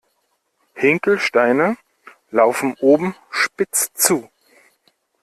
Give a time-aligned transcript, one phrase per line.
[0.73, 1.77] Hinkelsteine
[2.31, 4.31] laufen oben spitz zu.